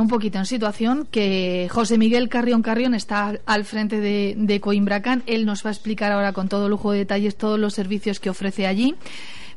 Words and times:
un 0.00 0.08
poquito 0.08 0.38
en 0.38 0.46
situación 0.46 1.06
que 1.10 1.68
José 1.70 1.98
Miguel 1.98 2.28
Carrión 2.28 2.62
Carrión 2.62 2.94
está 2.94 3.38
al 3.46 3.64
frente 3.64 4.00
de, 4.00 4.34
de 4.36 4.60
Coimbracán. 4.60 5.22
Él 5.26 5.46
nos 5.46 5.64
va 5.64 5.70
a 5.70 5.72
explicar 5.72 6.12
ahora 6.12 6.32
con 6.32 6.48
todo 6.48 6.68
lujo 6.68 6.92
de 6.92 6.98
detalles 6.98 7.36
todos 7.36 7.58
los 7.58 7.74
servicios 7.74 8.20
que 8.20 8.30
ofrece 8.30 8.66
allí 8.66 8.94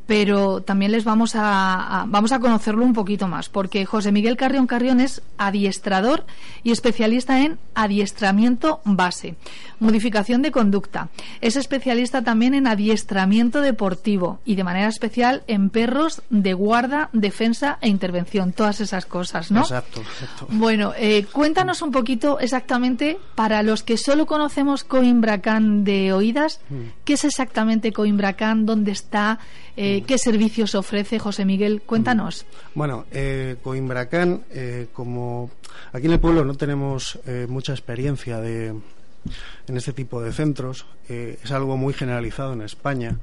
pero 0.10 0.62
también 0.62 0.92
les 0.92 1.04
vamos 1.04 1.34
a, 1.36 2.06
vamos 2.08 2.32
a 2.32 2.40
conocerlo 2.40 2.84
un 2.84 2.94
poquito 2.94 3.28
más, 3.28 3.48
porque 3.48 3.86
José 3.86 4.12
Miguel 4.12 4.38
Carrión 4.38 4.66
Carrión 4.66 5.02
es 5.02 5.22
adiestrador 5.38 6.26
y 6.64 6.72
especialista 6.72 7.44
en 7.44 7.60
adiestramiento 7.76 8.82
base, 8.86 9.36
modificación 9.80 10.42
de 10.42 10.50
conducta. 10.50 11.10
Es 11.42 11.58
especialista 11.58 12.24
también 12.24 12.56
en 12.56 12.66
adiestramiento 12.66 13.62
deportivo 13.62 14.40
y 14.46 14.56
de 14.56 14.64
manera 14.64 14.88
especial 14.88 15.44
en 15.46 15.70
perros 15.70 16.24
de 16.32 16.54
guarda, 16.54 17.10
defensa 17.14 17.78
e 17.80 17.88
intervención, 17.88 18.52
todas 18.52 18.82
esas 18.82 19.06
cosas, 19.06 19.52
¿no? 19.52 19.62
Exacto, 19.62 20.02
exacto. 20.02 20.48
Bueno, 20.50 20.92
eh, 20.98 21.28
cuéntanos 21.32 21.84
un 21.84 21.92
poquito 21.92 22.40
exactamente, 22.40 23.20
para 23.36 23.62
los 23.62 23.84
que 23.84 23.96
solo 23.96 24.26
conocemos 24.26 24.84
Coimbracán 24.84 25.84
de 25.84 26.14
oídas, 26.14 26.62
mm. 26.72 27.04
¿qué 27.06 27.14
es 27.14 27.26
exactamente 27.26 27.94
Coimbracán? 27.94 28.66
¿Dónde 28.66 28.92
está? 28.92 29.38
Eh, 29.82 29.99
¿Qué 30.02 30.18
servicios 30.18 30.76
ofrece 30.76 31.20
José 31.20 31.46
Miguel? 31.46 31.82
Cuéntanos. 31.82 32.46
Bueno, 32.76 33.06
eh, 33.12 33.58
Coimbracán, 33.64 34.44
eh, 34.52 34.88
como 34.94 35.52
aquí 35.92 36.08
en 36.08 36.14
el 36.14 36.20
pueblo 36.20 36.46
no 36.46 36.56
tenemos 36.56 37.20
eh, 37.26 37.48
mucha 37.50 37.74
experiencia 37.74 38.40
de, 38.40 38.68
en 38.68 39.78
este 39.78 39.94
tipo 39.94 40.22
de 40.22 40.32
centros, 40.32 40.86
eh, 41.08 41.40
es 41.44 41.52
algo 41.52 41.78
muy 41.78 41.94
generalizado 41.94 42.54
en 42.54 42.62
España. 42.62 43.18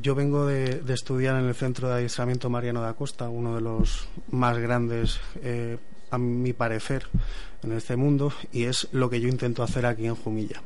yo 0.00 0.14
vengo 0.14 0.46
de, 0.46 0.80
de, 0.80 0.94
estudiar 0.94 1.38
en 1.38 1.46
el 1.46 1.54
Centro 1.54 1.88
de 1.88 1.94
Adiestramiento 1.96 2.48
Mariano 2.48 2.80
da 2.80 2.94
Costa, 2.94 3.28
uno 3.28 3.54
de 3.54 3.60
los 3.60 4.08
más 4.30 4.56
grandes, 4.56 5.20
a 6.12 6.18
mi 6.18 6.52
parecer, 6.52 7.08
en 7.62 7.72
este 7.72 7.96
mundo, 7.96 8.32
y 8.52 8.64
es 8.64 8.88
lo 8.92 9.10
que 9.10 9.20
yo 9.20 9.28
intento 9.28 9.62
hacer 9.62 9.86
aquí 9.86 10.06
en 10.06 10.14
Jumilla. 10.14 10.62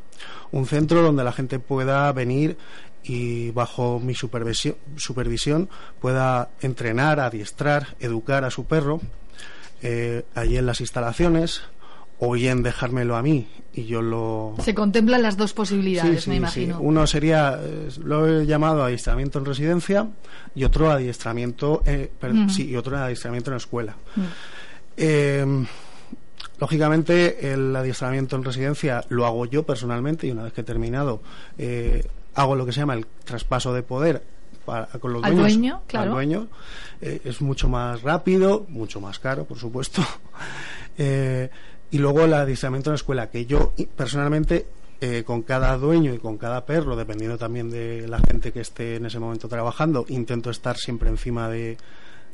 Un 0.51 0.67
centro 0.67 1.03
donde 1.03 1.25
la 1.25 1.33
gente 1.33 1.59
pueda 1.59 2.11
venir 2.13 2.59
y 3.05 3.53
bajo 3.53 4.01
mi 4.01 4.15
supervisión, 4.15 4.77
supervisión 4.97 5.69
pueda 6.01 6.51
entrenar, 6.61 7.21
adiestrar, 7.21 7.97
educar 8.01 8.45
a 8.45 8.51
su 8.51 8.65
perro 8.65 9.01
eh, 9.83 10.25
allí 10.35 10.57
en 10.57 10.67
las 10.67 10.81
instalaciones 10.81 11.63
o 12.19 12.33
bien 12.33 12.63
dejármelo 12.63 13.15
a 13.15 13.23
mí 13.23 13.47
y 13.75 13.85
yo 13.85 14.01
lo... 14.01 14.55
Se 14.59 14.75
contemplan 14.75 15.23
las 15.23 15.37
dos 15.37 15.53
posibilidades, 15.53 16.27
me 16.29 16.37
imagino. 16.37 16.81
Uno 16.81 17.07
sería, 17.07 17.59
eh, 17.63 17.91
lo 18.03 18.27
he 18.27 18.47
llamado 18.47 18.83
adiestramiento 18.83 19.39
en 19.39 19.45
residencia 19.45 20.09
y 20.55 20.65
otro 20.65 20.91
adiestramiento, 20.91 21.83
eh, 21.85 22.11
sí, 22.49 22.71
y 22.71 22.77
otro 22.77 22.97
adiestramiento 22.97 23.51
en 23.51 23.59
escuela. 23.59 23.97
Eh, 24.97 25.45
lógicamente, 26.59 27.53
el 27.53 27.75
adiestramiento 27.75 28.37
en 28.37 28.45
residencia 28.45 29.05
lo 29.09 29.27
hago 29.27 29.47
yo 29.47 29.65
personalmente 29.65 30.27
y 30.27 30.31
una 30.31 30.45
vez 30.45 30.53
que 30.53 30.63
he 30.63 30.65
terminado, 30.65 31.21
eh, 31.59 32.07
hago 32.35 32.55
lo 32.55 32.67
que 32.67 32.73
se 32.73 32.81
llama 32.81 32.95
el 32.95 33.07
traspaso 33.25 33.73
de 33.75 33.83
poder 33.83 34.23
para, 34.65 34.87
con 34.87 35.13
los 35.13 35.25
al 35.25 35.37
dueños, 35.37 35.53
dueño, 35.53 35.83
claro. 35.87 36.11
al 36.11 36.15
dueño. 36.15 36.49
Eh, 37.01 37.21
es 37.25 37.41
mucho 37.41 37.69
más 37.69 38.03
rápido, 38.03 38.67
mucho 38.69 39.01
más 39.01 39.19
caro, 39.19 39.45
por 39.45 39.59
supuesto. 39.59 40.03
eh, 40.99 41.51
y 41.91 41.99
luego 41.99 42.23
el 42.23 42.35
adiestramiento 42.35 42.91
en 42.91 42.93
la 42.93 42.97
escuela, 42.97 43.31
que 43.31 43.47
yo 43.47 43.73
personalmente 43.95 44.67
eh, 45.01 45.25
con 45.25 45.43
cada 45.43 45.77
dueño 45.77 46.15
y 46.15 46.19
con 46.19 46.37
cada 46.37 46.65
perro, 46.65 46.97
dependiendo 46.97 47.39
también 47.39 47.71
de 47.71 48.09
la 48.09 48.19
gente 48.19 48.53
que 48.53 48.61
esté 48.61 48.97
en 48.97 49.07
ese 49.07 49.19
momento 49.19 49.49
trabajando, 49.49 50.05
intento 50.09 50.51
estar 50.51 50.77
siempre 50.77 51.11
encima 51.11 51.49
de, 51.49 51.77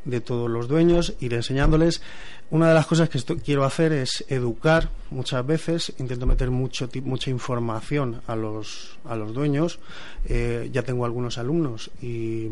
de 0.05 0.21
todos 0.21 0.51
los 0.51 0.69
dueños, 0.69 1.15
ir 1.21 1.35
enseñándoles. 1.35 2.03
Una 2.51 2.69
de 2.69 2.75
las 2.75 2.87
cosas 2.87 3.09
que 3.09 3.19
quiero 3.37 3.65
hacer 3.65 3.93
es 3.93 4.25
educar 4.29 4.91
muchas 5.11 5.47
veces, 5.47 5.93
intento 5.99 6.27
meter 6.27 6.51
mucho, 6.51 6.89
mucha 7.03 7.31
información 7.31 8.21
a 8.27 8.37
los, 8.37 8.99
a 9.05 9.17
los 9.17 9.33
dueños. 9.33 9.79
Eh, 10.27 10.69
ya 10.73 10.83
tengo 10.83 11.05
algunos 11.05 11.39
alumnos 11.39 11.91
y, 12.01 12.51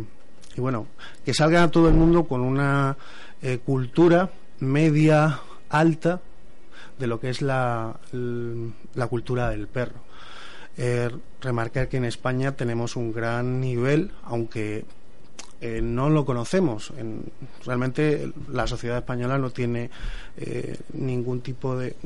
bueno, 0.56 0.86
que 1.24 1.34
salgan 1.34 1.64
a 1.64 1.70
todo 1.70 1.88
el 1.88 1.94
mundo 1.94 2.24
con 2.24 2.40
una 2.40 2.96
eh, 3.42 3.58
cultura 3.64 4.30
media, 4.60 5.40
alta, 5.68 6.20
de 6.98 7.06
lo 7.06 7.18
que 7.18 7.30
es 7.30 7.40
la, 7.40 7.98
la 8.12 9.06
cultura 9.06 9.50
del 9.50 9.68
perro. 9.68 10.10
Eh, 10.76 11.10
remarcar 11.40 11.88
que 11.88 11.96
en 11.96 12.04
España 12.04 12.52
tenemos 12.52 12.96
un 12.96 13.12
gran 13.12 13.60
nivel, 13.60 14.12
aunque 14.22 14.84
eh, 15.60 15.80
no 15.82 16.08
lo 16.08 16.24
conocemos. 16.24 16.92
En, 16.96 17.24
realmente 17.64 18.32
la 18.50 18.66
sociedad 18.66 18.98
española 18.98 19.38
no 19.38 19.50
tiene 19.50 19.90
eh, 20.36 20.78
ningún 20.94 21.40
tipo 21.40 21.76
de. 21.76 21.96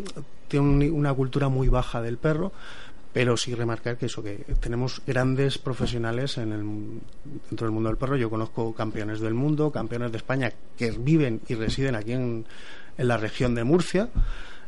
tiene 0.49 0.67
un, 0.67 0.83
una 0.93 1.15
cultura 1.15 1.49
muy 1.49 1.69
baja 1.69 2.03
del 2.03 2.19
perro, 2.19 2.53
pero 3.13 3.37
sí 3.37 3.55
remarcar 3.55 3.97
que 3.97 4.07
eso, 4.07 4.23
que 4.23 4.45
tenemos 4.61 5.01
grandes 5.07 5.59
profesionales 5.59 6.37
en 6.39 6.53
el, 6.53 6.65
dentro 7.49 7.67
del 7.67 7.73
mundo 7.73 7.89
del 7.89 7.99
perro. 7.99 8.17
Yo 8.17 8.29
conozco 8.29 8.75
campeones 8.75 9.21
del 9.21 9.35
mundo, 9.35 9.71
campeones 9.71 10.11
de 10.11 10.19
España 10.19 10.53
que 10.77 10.91
viven 10.91 11.41
y 11.49 11.55
residen 11.55 11.95
aquí 11.95 12.13
en, 12.13 12.45
en 12.99 13.09
la 13.09 13.17
región 13.17 13.55
de 13.55 13.65
Murcia. 13.65 14.09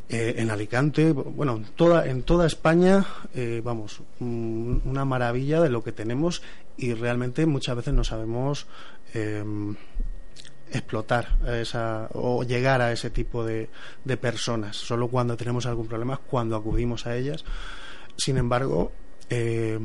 Eh, 0.09 0.37
en 0.39 0.51
Alicante, 0.51 1.11
bueno, 1.11 1.63
toda, 1.75 2.07
en 2.07 2.23
toda 2.23 2.47
España, 2.47 3.05
eh, 3.35 3.61
vamos, 3.65 4.03
un, 4.21 4.81
una 4.85 5.05
maravilla 5.05 5.61
de 5.61 5.69
lo 5.69 5.83
que 5.83 5.91
tenemos 5.91 6.43
y 6.77 6.95
realmente 6.95 7.45
muchas 7.45 7.75
veces 7.75 7.93
no 7.93 8.05
sabemos 8.05 8.69
eh, 9.15 9.43
explotar 10.71 11.37
esa, 11.49 12.09
o 12.13 12.45
llegar 12.45 12.83
a 12.83 12.93
ese 12.93 13.11
tipo 13.11 13.45
de, 13.45 13.69
de, 14.05 14.17
personas. 14.17 14.77
Solo 14.77 15.09
cuando 15.09 15.37
tenemos 15.37 15.67
algún 15.67 15.89
problema, 15.89 16.19
cuando 16.19 16.55
acudimos 16.55 17.07
a 17.07 17.17
ellas. 17.17 17.45
Sin 18.17 18.37
embargo, 18.37 18.93
eh, 19.29 19.81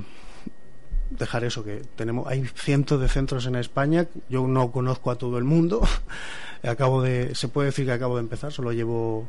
dejar 1.09 1.43
eso 1.43 1.63
que 1.63 1.81
tenemos 1.95 2.27
hay 2.27 2.45
cientos 2.55 2.99
de 3.01 3.09
centros 3.09 3.45
en 3.45 3.55
España 3.55 4.07
yo 4.29 4.47
no 4.47 4.71
conozco 4.71 5.11
a 5.11 5.17
todo 5.17 5.37
el 5.37 5.43
mundo 5.43 5.81
acabo 6.63 7.01
de 7.01 7.35
se 7.35 7.49
puede 7.49 7.67
decir 7.67 7.85
que 7.85 7.91
acabo 7.91 8.15
de 8.15 8.21
empezar 8.21 8.53
solo 8.53 8.71
llevo 8.71 9.27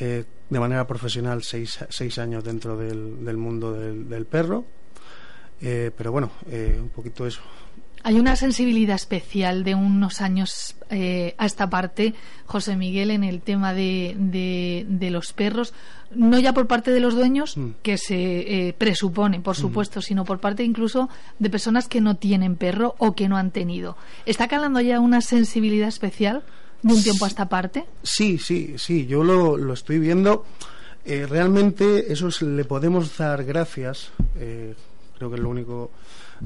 eh, 0.00 0.24
de 0.50 0.60
manera 0.60 0.86
profesional 0.86 1.42
seis, 1.42 1.78
seis 1.88 2.18
años 2.18 2.44
dentro 2.44 2.76
del, 2.76 3.24
del 3.24 3.36
mundo 3.36 3.72
del, 3.72 4.08
del 4.08 4.26
perro. 4.26 4.64
Eh, 5.60 5.90
pero 5.96 6.12
bueno, 6.12 6.30
eh, 6.50 6.78
un 6.80 6.88
poquito 6.90 7.26
eso. 7.26 7.40
Hay 8.06 8.18
una 8.20 8.36
sensibilidad 8.36 8.96
especial 8.96 9.64
de 9.64 9.74
unos 9.74 10.20
años 10.20 10.76
eh, 10.90 11.34
a 11.38 11.46
esta 11.46 11.70
parte, 11.70 12.12
José 12.44 12.76
Miguel, 12.76 13.10
en 13.10 13.24
el 13.24 13.40
tema 13.40 13.72
de, 13.72 14.14
de, 14.18 14.84
de 14.86 15.10
los 15.10 15.32
perros, 15.32 15.72
no 16.14 16.38
ya 16.38 16.52
por 16.52 16.66
parte 16.66 16.90
de 16.90 17.00
los 17.00 17.14
dueños, 17.14 17.56
mm. 17.56 17.70
que 17.82 17.96
se 17.96 18.68
eh, 18.68 18.74
presupone, 18.74 19.40
por 19.40 19.56
supuesto, 19.56 20.00
mm. 20.00 20.02
sino 20.02 20.24
por 20.26 20.38
parte 20.38 20.64
incluso 20.64 21.08
de 21.38 21.48
personas 21.48 21.88
que 21.88 22.02
no 22.02 22.16
tienen 22.16 22.56
perro 22.56 22.94
o 22.98 23.14
que 23.14 23.26
no 23.26 23.38
han 23.38 23.52
tenido. 23.52 23.96
¿Está 24.26 24.48
calando 24.48 24.82
ya 24.82 25.00
una 25.00 25.22
sensibilidad 25.22 25.88
especial? 25.88 26.44
De 26.84 26.94
un 26.94 27.02
tiempo 27.02 27.24
a 27.24 27.28
esta 27.28 27.48
parte? 27.48 27.84
Sí, 28.02 28.38
sí, 28.38 28.74
sí, 28.76 29.06
yo 29.06 29.24
lo, 29.24 29.56
lo 29.56 29.72
estoy 29.72 29.98
viendo. 29.98 30.44
Eh, 31.04 31.26
realmente 31.26 32.12
eso 32.12 32.28
es, 32.28 32.40
le 32.42 32.64
podemos 32.64 33.16
dar 33.18 33.44
gracias, 33.44 34.10
eh, 34.36 34.74
creo 35.18 35.28
que 35.30 35.36
es 35.36 35.42
lo 35.42 35.50
único, 35.50 35.90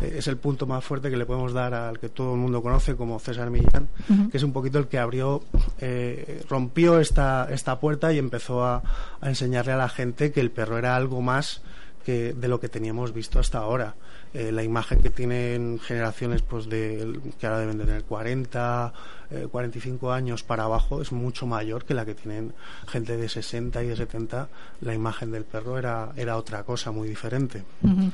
eh, 0.00 0.16
es 0.18 0.26
el 0.26 0.36
punto 0.36 0.66
más 0.66 0.84
fuerte 0.84 1.10
que 1.10 1.16
le 1.16 1.26
podemos 1.26 1.52
dar 1.52 1.74
al 1.74 2.00
que 2.00 2.08
todo 2.08 2.34
el 2.34 2.40
mundo 2.40 2.60
conoce 2.60 2.96
como 2.96 3.20
César 3.20 3.50
Millán, 3.50 3.88
uh 4.08 4.12
-huh. 4.12 4.30
que 4.30 4.36
es 4.36 4.42
un 4.42 4.52
poquito 4.52 4.78
el 4.80 4.88
que 4.88 4.98
abrió, 4.98 5.42
eh, 5.80 6.42
rompió 6.48 6.98
esta, 6.98 7.48
esta 7.52 7.78
puerta 7.78 8.12
y 8.12 8.18
empezó 8.18 8.64
a, 8.64 8.82
a 9.20 9.28
enseñarle 9.28 9.72
a 9.72 9.76
la 9.76 9.88
gente 9.88 10.32
que 10.32 10.40
el 10.40 10.50
perro 10.50 10.76
era 10.76 10.96
algo 10.96 11.20
más 11.20 11.62
que 12.08 12.32
de 12.32 12.49
lo 12.49 12.58
que 12.58 12.70
teníamos 12.70 13.12
visto 13.12 13.38
hasta 13.38 13.58
ahora. 13.58 13.94
Eh, 14.32 14.50
la 14.50 14.62
imagen 14.62 15.02
que 15.02 15.10
tienen 15.10 15.78
generaciones 15.78 16.40
pues 16.40 16.66
de 16.66 17.20
que 17.38 17.46
ahora 17.46 17.58
deben 17.58 17.76
de 17.76 17.84
tener 17.84 18.05
40, 18.05 18.94
eh, 19.31 19.46
45 19.50 20.10
años 20.10 20.43
para 20.43 20.64
abajo 20.64 21.02
es 21.02 21.12
mucho 21.12 21.46
mayor 21.46 21.84
que 21.84 21.93
la 21.93 22.06
que 22.06 22.14
tienen 22.14 22.55
gente 22.87 23.19
de 23.19 23.28
60 23.28 23.84
y 23.84 23.88
de 23.88 23.96
70. 23.96 24.49
La 24.81 24.94
imagen 24.94 25.32
del 25.32 25.44
perro 25.44 25.76
era, 25.76 26.12
era 26.16 26.38
otra 26.38 26.62
cosa 26.62 26.93
muy 26.93 27.10
diferente. 27.10 27.62
Uh 27.82 27.88
-huh. 27.88 28.12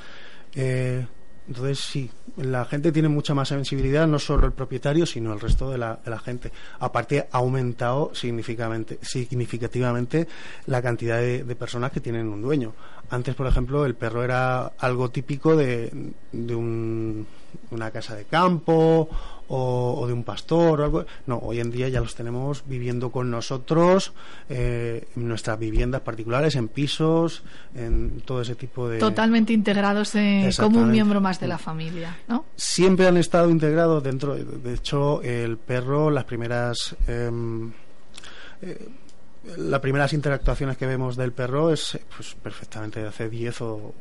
eh, 0.56 1.06
Entonces, 1.46 1.79
sí, 1.79 2.11
la 2.38 2.64
gente 2.64 2.91
tiene 2.91 3.08
mucha 3.08 3.35
más 3.35 3.49
sensibilidad, 3.49 4.06
no 4.06 4.19
solo 4.19 4.46
el 4.46 4.52
propietario, 4.52 5.05
sino 5.05 5.35
el 5.35 5.41
resto 5.41 5.70
de 5.70 5.76
la, 5.76 5.99
de 6.02 6.11
la 6.11 6.19
gente. 6.19 6.50
Aparte, 6.79 7.29
ha 7.31 7.38
aumentado 7.38 8.12
significativamente, 8.14 10.26
la 10.67 10.81
cantidad 10.81 11.19
de, 11.19 11.44
de, 11.44 11.56
personas 11.56 11.93
que 11.93 12.00
tienen 12.00 12.29
un 12.29 12.41
dueño. 12.41 12.73
Antes, 13.11 13.35
por 13.35 13.46
ejemplo, 13.46 13.85
el 13.85 13.94
perro 13.94 14.25
era 14.25 14.73
algo 14.79 15.11
típico 15.11 15.55
de, 15.55 16.12
de 16.32 16.55
un, 16.55 17.26
una 17.70 17.90
casa 17.90 18.17
de 18.17 18.25
campo 18.25 19.08
o, 19.54 20.00
o, 20.00 20.06
de 20.06 20.12
un 20.12 20.24
pastor 20.24 20.80
o 20.80 20.84
algo. 20.84 21.06
No, 21.26 21.38
hoy 21.38 21.60
en 21.60 21.70
día 21.70 21.88
ya 21.88 22.00
los 22.00 22.14
tenemos 22.14 22.64
viviendo 22.66 23.10
con 23.10 23.30
nosotros 23.30 24.12
eh, 24.48 25.06
en 25.16 25.28
nuestras 25.28 25.58
viviendas 25.58 26.00
particulares, 26.00 26.56
en 26.56 26.68
pisos, 26.68 27.42
en 27.74 28.20
todo 28.24 28.42
ese 28.42 28.54
tipo 28.54 28.88
de. 28.88 28.98
Totalmente 28.98 29.52
integrados 29.52 30.14
en, 30.16 30.50
como 30.52 30.80
un 30.80 30.90
miembro 30.90 31.20
más 31.20 31.38
de 31.40 31.46
la 31.46 31.58
familia, 31.58 32.16
¿no? 32.28 32.44
Siempre 32.56 33.06
han 33.06 33.16
estado 33.16 33.50
integrados 33.50 34.02
dentro. 34.02 34.34
De 34.34 34.74
hecho, 34.74 35.22
el 35.22 35.56
perro, 35.58 36.10
las 36.10 36.24
primeras. 36.24 36.96
Eh, 37.06 37.30
eh, 38.62 38.88
las 39.56 39.81
primeras 39.81 40.12
interactuaciones 40.12 40.76
que 40.76 40.87
vemos 40.87 41.17
del 41.17 41.32
perro 41.32 41.70
es 41.73 41.99
pues, 42.17 42.35
perfectamente 42.35 43.00
de 43.00 43.08
hace 43.08 43.29
10 43.29 43.61
o 43.62 43.94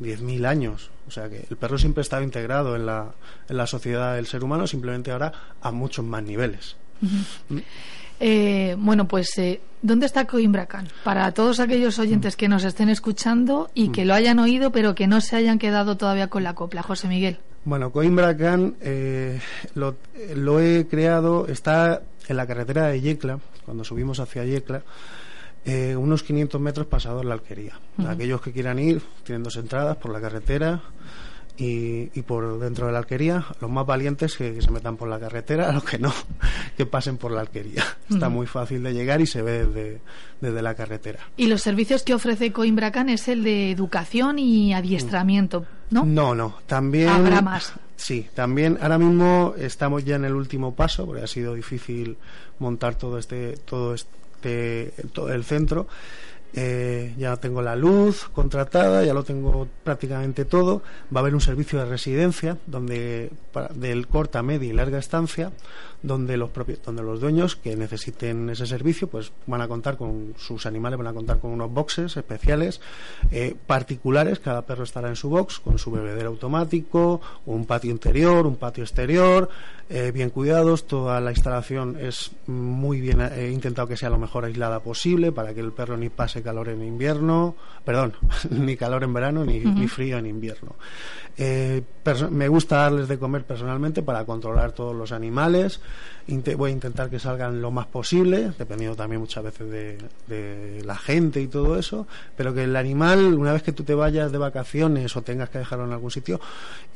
10.000 0.00 0.46
años. 0.46 0.90
O 1.06 1.10
sea 1.10 1.28
que 1.28 1.46
el 1.48 1.56
perro 1.56 1.78
siempre 1.78 2.00
ha 2.00 2.02
estado 2.02 2.22
integrado 2.22 2.76
en 2.76 2.86
la, 2.86 3.12
en 3.48 3.56
la 3.56 3.66
sociedad 3.66 4.16
del 4.16 4.26
ser 4.26 4.42
humano, 4.42 4.66
simplemente 4.66 5.10
ahora 5.10 5.32
a 5.60 5.70
muchos 5.70 6.04
más 6.04 6.22
niveles. 6.22 6.76
Uh 7.02 7.06
-huh. 7.54 7.62
eh, 8.20 8.74
bueno, 8.78 9.06
pues, 9.06 9.36
eh, 9.38 9.60
¿dónde 9.82 10.06
está 10.06 10.26
Coimbracán? 10.26 10.88
Para 11.04 11.30
todos 11.32 11.60
aquellos 11.60 11.98
oyentes 11.98 12.36
que 12.36 12.48
nos 12.48 12.64
estén 12.64 12.88
escuchando 12.88 13.70
y 13.74 13.90
que 13.90 14.04
lo 14.04 14.14
hayan 14.14 14.38
oído, 14.38 14.72
pero 14.72 14.94
que 14.94 15.06
no 15.06 15.20
se 15.20 15.36
hayan 15.36 15.58
quedado 15.58 15.96
todavía 15.96 16.28
con 16.28 16.42
la 16.42 16.54
copla. 16.54 16.82
José 16.82 17.06
Miguel. 17.08 17.38
Bueno, 17.66 17.90
Coimbracán 17.90 18.76
eh, 18.80 19.40
lo, 19.74 19.96
lo, 20.36 20.60
he 20.60 20.86
creado, 20.86 21.48
está 21.48 22.00
en 22.28 22.36
la 22.36 22.46
carretera 22.46 22.86
de 22.86 23.00
Yecla, 23.00 23.40
cuando 23.64 23.82
subimos 23.82 24.20
hacia 24.20 24.44
Yecla, 24.44 24.82
eh, 25.64 25.96
unos 25.96 26.22
500 26.22 26.60
metros 26.60 26.86
pasados 26.86 27.24
la 27.24 27.34
alquería. 27.34 27.72
Uh 27.98 28.02
-huh. 28.02 28.10
Aquellos 28.10 28.40
que 28.40 28.52
quieran 28.52 28.78
ir, 28.78 29.02
tienen 29.24 29.42
dos 29.42 29.56
entradas 29.56 29.96
por 29.96 30.12
la 30.12 30.20
carretera 30.20 30.80
y, 31.56 32.08
y, 32.16 32.22
por 32.22 32.60
dentro 32.60 32.86
de 32.86 32.92
la 32.92 32.98
alquería. 32.98 33.44
Los 33.60 33.68
más 33.68 33.84
valientes 33.84 34.36
que, 34.36 34.54
que, 34.54 34.62
se 34.62 34.70
metan 34.70 34.96
por 34.96 35.08
la 35.08 35.18
carretera, 35.18 35.72
los 35.74 35.82
que 35.82 35.98
no, 35.98 36.12
que 36.76 36.86
pasen 36.86 37.16
por 37.16 37.32
la 37.32 37.40
alquería. 37.40 37.82
Uh 37.82 38.12
-huh. 38.12 38.14
Está 38.14 38.28
muy 38.28 38.46
fácil 38.46 38.80
de 38.84 38.94
llegar 38.94 39.20
y 39.20 39.26
se 39.26 39.42
ve 39.42 39.66
desde, 39.66 40.00
desde 40.40 40.62
la 40.62 40.76
carretera. 40.76 41.18
¿Y 41.36 41.48
los 41.48 41.62
servicios 41.62 42.04
que 42.04 42.14
ofrece 42.14 42.52
Coimbracán 42.52 43.08
es 43.08 43.26
el 43.26 43.42
de 43.42 43.72
educación 43.72 44.38
y 44.38 44.72
adiestramiento, 44.72 45.66
no? 45.90 46.04
No, 46.04 46.34
no. 46.34 46.54
También. 46.66 47.08
Habrá 47.08 47.40
más. 47.42 47.74
Sí, 47.96 48.28
también 48.34 48.78
ahora 48.82 48.98
mismo 48.98 49.54
estamos 49.58 50.04
ya 50.04 50.16
en 50.16 50.24
el 50.26 50.34
último 50.34 50.74
paso, 50.74 51.06
porque 51.06 51.22
ha 51.22 51.26
sido 51.26 51.54
difícil 51.54 52.16
montar 52.58 52.94
todo 52.96 53.18
este, 53.18 53.56
todo 53.56 53.94
este, 53.94 54.92
todo 55.12 55.32
el 55.32 55.44
centro. 55.44 55.86
Eh, 56.58 57.12
ya 57.18 57.36
tengo 57.36 57.60
la 57.60 57.76
luz 57.76 58.30
contratada, 58.32 59.04
ya 59.04 59.12
lo 59.12 59.24
tengo 59.24 59.68
prácticamente 59.84 60.46
todo. 60.46 60.82
Va 61.14 61.20
a 61.20 61.22
haber 61.22 61.34
un 61.34 61.42
servicio 61.42 61.78
de 61.78 61.84
residencia 61.84 62.56
donde 62.66 63.30
para, 63.52 63.68
del 63.68 64.08
corta, 64.08 64.42
media 64.42 64.70
y 64.70 64.72
larga 64.72 64.98
estancia, 64.98 65.52
donde 66.02 66.38
los 66.38 66.48
propios, 66.48 66.80
donde 66.82 67.02
los 67.02 67.20
dueños 67.20 67.56
que 67.56 67.76
necesiten 67.76 68.48
ese 68.48 68.66
servicio, 68.66 69.08
pues 69.08 69.32
van 69.46 69.60
a 69.60 69.68
contar 69.68 69.98
con 69.98 70.32
sus 70.38 70.64
animales, 70.64 70.96
van 70.96 71.08
a 71.08 71.12
contar 71.12 71.40
con 71.40 71.50
unos 71.50 71.70
boxes 71.70 72.16
especiales 72.16 72.80
eh, 73.30 73.54
particulares. 73.66 74.38
Cada 74.38 74.62
perro 74.62 74.84
estará 74.84 75.08
en 75.08 75.16
su 75.16 75.28
box 75.28 75.60
con 75.60 75.78
su 75.78 75.90
bebedero 75.90 76.30
automático, 76.30 77.20
un 77.44 77.66
patio 77.66 77.90
interior, 77.90 78.46
un 78.46 78.56
patio 78.56 78.82
exterior, 78.82 79.50
eh, 79.90 80.10
bien 80.10 80.30
cuidados. 80.30 80.86
Toda 80.86 81.20
la 81.20 81.32
instalación 81.32 81.98
es 82.00 82.30
muy 82.46 83.00
bien. 83.00 83.20
He 83.20 83.50
intentado 83.50 83.88
que 83.88 83.96
sea 83.98 84.08
lo 84.08 84.18
mejor 84.18 84.46
aislada 84.46 84.80
posible 84.80 85.32
para 85.32 85.52
que 85.52 85.60
el 85.60 85.72
perro 85.72 85.98
ni 85.98 86.08
pase 86.08 86.42
calor 86.46 86.68
en 86.70 86.82
invierno, 86.82 87.54
perdón, 87.84 88.14
ni 88.50 88.76
calor 88.76 89.02
en 89.04 89.12
verano 89.12 89.44
ni, 89.44 89.58
uh 89.58 89.64
-huh. 89.64 89.74
ni 89.74 89.88
frío 89.88 90.16
en 90.16 90.26
invierno. 90.26 90.76
Eh, 91.38 91.82
me 92.30 92.48
gusta 92.48 92.76
darles 92.76 93.08
de 93.08 93.18
comer 93.18 93.44
personalmente 93.44 94.02
para 94.02 94.24
controlar 94.24 94.72
todos 94.72 94.96
los 94.96 95.12
animales. 95.12 95.80
Int 96.28 96.54
voy 96.54 96.70
a 96.70 96.72
intentar 96.72 97.10
que 97.10 97.18
salgan 97.18 97.60
lo 97.60 97.70
más 97.70 97.86
posible, 97.86 98.52
dependiendo 98.58 98.96
también 98.96 99.20
muchas 99.20 99.44
veces 99.44 99.70
de, 99.70 99.98
de, 100.26 100.82
la 100.84 100.96
gente 100.96 101.40
y 101.40 101.46
todo 101.48 101.78
eso, 101.78 102.06
pero 102.36 102.54
que 102.54 102.64
el 102.64 102.74
animal, 102.74 103.34
una 103.34 103.52
vez 103.52 103.62
que 103.62 103.72
tú 103.72 103.84
te 103.84 103.94
vayas 103.94 104.32
de 104.32 104.38
vacaciones 104.38 105.14
o 105.16 105.22
tengas 105.22 105.50
que 105.50 105.58
dejarlo 105.58 105.84
en 105.84 105.92
algún 105.92 106.10
sitio, 106.10 106.40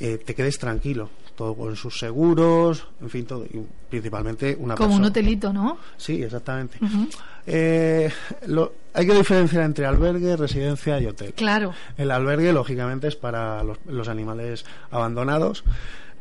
eh, 0.00 0.18
te 0.24 0.34
quedes 0.34 0.58
tranquilo, 0.58 1.10
todo 1.36 1.54
con 1.54 1.76
sus 1.76 1.98
seguros, 1.98 2.86
en 3.00 3.10
fin, 3.10 3.26
todo, 3.26 3.44
y 3.44 3.62
principalmente 3.90 4.56
una 4.58 4.74
Como 4.74 4.88
persona. 4.88 4.96
un 4.96 5.10
hotelito, 5.10 5.52
¿no? 5.52 5.78
Sí, 5.96 6.22
exactamente. 6.22 6.78
Uh 6.80 6.86
-huh. 6.86 7.08
eh, 7.46 8.10
lo, 8.46 8.72
hay 8.92 9.06
que 9.06 9.14
diferenciar 9.14 9.64
entre 9.64 9.86
albergue, 9.86 10.36
residencia 10.36 11.00
y 11.00 11.06
hotel. 11.06 11.32
Claro. 11.34 11.72
El 11.96 12.10
albergue, 12.10 12.52
lógicamente, 12.52 13.08
es 13.08 13.16
para 13.16 13.62
los, 13.62 13.78
los 13.86 14.08
animales 14.08 14.64
abandonados. 14.90 15.64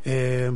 Eh, 0.06 0.52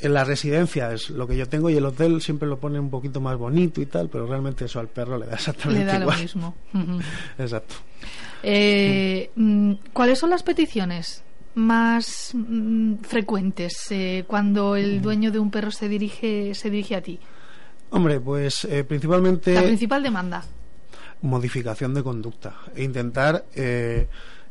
en 0.00 0.14
la 0.14 0.24
residencia 0.24 0.92
es 0.92 1.10
lo 1.10 1.26
que 1.26 1.36
yo 1.36 1.48
tengo 1.48 1.70
y 1.70 1.76
el 1.76 1.84
hotel 1.84 2.20
siempre 2.22 2.48
lo 2.48 2.58
pone 2.58 2.78
un 2.78 2.90
poquito 2.90 3.20
más 3.20 3.36
bonito 3.36 3.80
y 3.80 3.86
tal, 3.86 4.08
pero 4.08 4.26
realmente 4.26 4.64
eso 4.64 4.80
al 4.80 4.88
perro 4.88 5.18
le 5.18 5.26
da 5.26 5.34
exactamente 5.34 5.84
le 5.84 5.92
da 5.92 5.98
igual. 6.00 6.16
lo 6.16 6.22
mismo. 6.22 6.54
Exacto. 7.38 7.74
Eh, 8.42 9.30
mm. 9.34 9.72
¿Cuáles 9.92 10.18
son 10.18 10.30
las 10.30 10.42
peticiones 10.42 11.24
más 11.54 12.30
mm, 12.34 12.96
frecuentes 13.02 13.86
eh, 13.90 14.24
cuando 14.26 14.76
el 14.76 15.02
dueño 15.02 15.32
de 15.32 15.40
un 15.40 15.50
perro 15.50 15.72
se 15.72 15.88
dirige 15.88 16.54
se 16.54 16.70
dirige 16.70 16.94
a 16.94 17.02
ti? 17.02 17.18
Hombre, 17.90 18.20
pues 18.20 18.64
eh, 18.66 18.84
principalmente 18.84 19.54
la 19.54 19.62
principal 19.62 20.02
demanda 20.02 20.44
modificación 21.22 21.94
de 21.94 22.02
conducta 22.02 22.56
e 22.74 22.84
intentar 22.84 23.44
eh, 23.54 24.08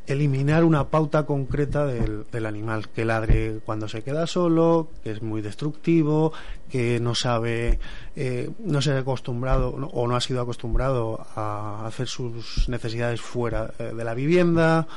eliminar 0.07 0.63
una 0.63 0.87
pauta 0.87 1.25
concreta 1.25 1.85
del, 1.85 2.25
del, 2.31 2.45
animal 2.45 2.87
que 2.89 3.03
ladre 3.03 3.59
cuando 3.65 3.89
se 3.89 4.03
queda 4.03 4.25
solo 4.25 4.89
que 5.03 5.11
es 5.11 5.21
muy 5.21 5.41
destructivo 5.41 6.31
que 6.69 6.99
no 6.99 7.13
sabe 7.13 7.79
eh, 8.15 8.49
no 8.59 8.81
se 8.81 8.91
ha 8.91 8.99
acostumbrado 8.99 9.69
o 9.69 10.07
no 10.07 10.15
ha 10.15 10.21
sido 10.21 10.41
acostumbrado 10.41 11.25
a 11.35 11.85
hacer 11.85 12.07
sus 12.07 12.69
necesidades 12.69 13.19
fuera 13.19 13.73
eh, 13.79 13.93
de 13.95 14.03
la 14.03 14.13
vivienda 14.13 14.87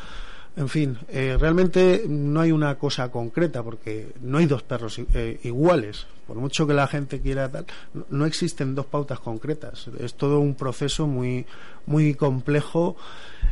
en 0.56 0.68
fin, 0.68 0.98
eh, 1.08 1.36
realmente 1.38 2.04
no 2.08 2.40
hay 2.40 2.52
una 2.52 2.76
cosa 2.76 3.10
concreta 3.10 3.62
porque 3.62 4.12
no 4.20 4.38
hay 4.38 4.46
dos 4.46 4.62
perros 4.62 5.00
eh, 5.14 5.40
iguales. 5.44 6.06
Por 6.26 6.36
mucho 6.36 6.66
que 6.66 6.74
la 6.74 6.86
gente 6.86 7.20
quiera 7.20 7.50
tal, 7.50 7.66
no 8.10 8.24
existen 8.24 8.74
dos 8.74 8.86
pautas 8.86 9.20
concretas. 9.20 9.88
Es 9.98 10.14
todo 10.14 10.40
un 10.40 10.54
proceso 10.54 11.06
muy, 11.06 11.46
muy 11.86 12.14
complejo 12.14 12.96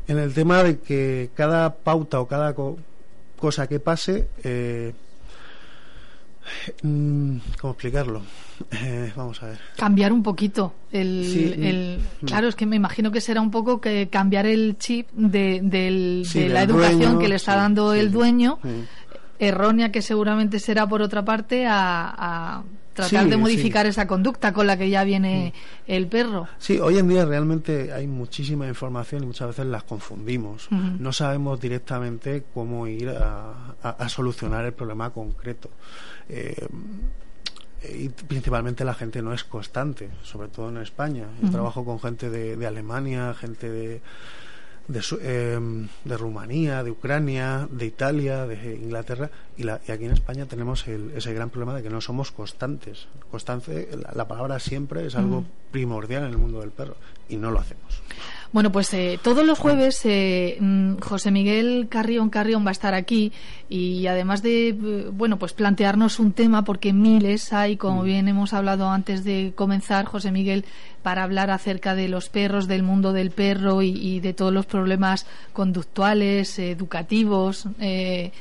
en 0.06 0.18
el 0.18 0.32
tema 0.32 0.62
de 0.62 0.78
que 0.78 1.30
cada 1.34 1.74
pauta 1.74 2.20
o 2.20 2.28
cada 2.28 2.54
co 2.54 2.78
cosa 3.38 3.68
que 3.68 3.78
pase 3.78 4.28
eh, 4.42 4.92
¿Cómo 6.82 7.72
explicarlo? 7.72 8.22
Eh, 8.72 9.12
vamos 9.16 9.42
a 9.42 9.46
ver. 9.46 9.58
Cambiar 9.76 10.12
un 10.12 10.22
poquito. 10.22 10.74
El, 10.92 11.24
sí, 11.24 11.52
el 11.56 12.00
mm. 12.22 12.26
claro, 12.26 12.48
es 12.48 12.54
que 12.54 12.66
me 12.66 12.76
imagino 12.76 13.10
que 13.10 13.20
será 13.20 13.40
un 13.40 13.50
poco 13.50 13.80
que 13.80 14.08
cambiar 14.08 14.46
el 14.46 14.76
chip 14.78 15.08
de, 15.12 15.60
del, 15.62 16.24
sí, 16.26 16.40
de 16.40 16.48
la 16.48 16.62
educación 16.62 16.98
dueño, 17.00 17.18
que 17.18 17.28
le 17.28 17.34
está 17.36 17.52
sí, 17.52 17.58
dando 17.58 17.92
el 17.94 18.10
dueño, 18.10 18.58
errónea 19.38 19.92
que 19.92 20.02
seguramente 20.02 20.58
será 20.58 20.86
por 20.86 21.02
otra 21.02 21.24
parte, 21.24 21.66
a, 21.66 22.56
a 22.58 22.62
tratar 22.94 23.24
Sí, 23.24 23.30
de 23.30 23.36
modificar 23.36 23.86
sí. 23.86 23.90
esa 23.90 24.08
conducta 24.08 24.52
con 24.52 24.66
la 24.66 24.76
que 24.76 24.90
ya 24.90 25.04
viene 25.04 25.52
el 25.86 26.08
perro. 26.08 26.48
Sí, 26.58 26.80
hoy 26.80 26.98
en 26.98 27.06
día 27.06 27.24
realmente 27.24 27.92
hay 27.92 28.08
muchísima 28.08 28.66
información 28.66 29.22
y 29.22 29.26
muchas 29.26 29.48
veces 29.48 29.66
las 29.66 29.84
confundimos. 29.84 30.66
No 30.70 31.12
sabemos 31.12 31.60
directamente 31.60 32.42
cómo 32.52 32.88
ir 32.88 33.10
a, 33.10 33.74
a- 33.82 33.90
a 33.90 34.08
solucionar 34.08 34.64
el 34.64 34.72
problema 34.72 35.10
concreto. 35.10 35.70
Eh, 36.28 36.66
y 37.82 38.08
principalmente 38.08 38.84
la 38.84 38.94
gente 38.94 39.22
no 39.22 39.32
es 39.32 39.44
constante, 39.44 40.08
sobre 40.22 40.48
todo 40.48 40.68
en 40.70 40.78
España. 40.78 41.26
Yo 41.42 41.50
trabajo 41.50 41.84
con 41.84 42.00
gente 42.00 42.28
de, 42.30 42.56
de 42.56 42.66
Alemania, 42.66 43.34
gente 43.34 43.68
de, 43.70 44.00
de, 44.88 45.02
eh, 45.20 45.60
de 46.04 46.16
Rumanía, 46.16 46.82
de 46.82 46.90
Ucrania, 46.90 47.68
de 47.70 47.86
Italia, 47.86 48.46
de 48.46 48.74
Inglaterra, 48.76 49.30
y, 49.56 49.62
la- 49.64 49.80
y 49.86 49.92
aquí 49.92 50.06
en 50.06 50.12
España 50.12 50.46
tenemos 50.46 50.88
el- 50.88 51.12
ese 51.14 51.32
gran 51.34 51.50
problema 51.50 51.74
de 51.76 51.82
que 51.82 51.90
no 51.90 52.00
somos 52.00 52.32
constantes. 52.32 53.06
Constante, 53.30 53.88
la, 53.96 54.12
la 54.14 54.26
palabra 54.26 54.58
siempre 54.58 55.06
es 55.06 55.14
algo 55.14 55.44
primordial 55.70 56.24
en 56.24 56.30
el 56.30 56.38
mundo 56.38 56.60
del 56.60 56.70
perro, 56.70 56.96
y 57.28 57.36
no 57.36 57.50
lo 57.50 57.60
hacemos. 57.60 58.02
Bueno, 58.50 58.72
pues 58.72 58.94
eh, 58.94 59.20
todos 59.22 59.44
los 59.44 59.58
jueves 59.58 60.00
eh, 60.04 60.56
mm, 60.58 61.00
José 61.00 61.30
Miguel 61.30 61.86
Carrión 61.90 62.30
Carrión 62.30 62.64
va 62.64 62.70
a 62.70 62.72
estar 62.72 62.94
aquí 62.94 63.30
y 63.68 64.06
además 64.06 64.42
de, 64.42 64.68
eh, 64.70 64.74
bueno, 65.12 65.38
pues 65.38 65.52
plantearnos 65.52 66.18
un 66.18 66.32
tema, 66.32 66.64
porque 66.64 66.94
miles 66.94 67.52
hay, 67.52 67.76
como 67.76 68.02
bien 68.02 68.26
hemos 68.26 68.54
hablado 68.54 68.88
antes 68.88 69.22
de 69.22 69.52
comenzar, 69.54 70.06
José 70.06 70.32
Miguel, 70.32 70.64
para 71.02 71.24
hablar 71.24 71.50
acerca 71.50 71.94
de 71.94 72.08
los 72.08 72.30
perros, 72.30 72.68
del 72.68 72.82
mundo 72.82 73.12
del 73.12 73.32
perro 73.32 73.82
y, 73.82 73.90
y 73.90 74.20
de 74.20 74.32
todos 74.32 74.52
los 74.52 74.64
problemas 74.64 75.26
conductuales, 75.52 76.58
educativos, 76.58 77.66
eh, 77.80 78.32